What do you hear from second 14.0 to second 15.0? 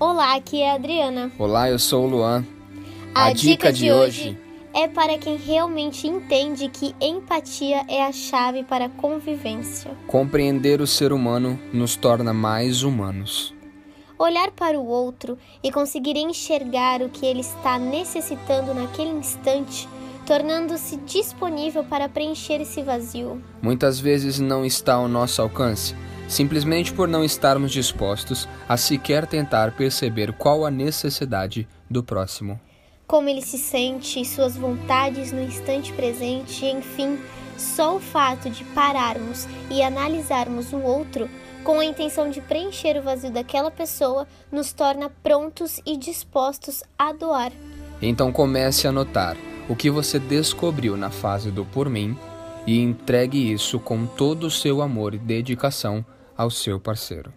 Olhar para o